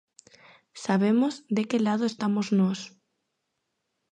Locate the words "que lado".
1.69-2.03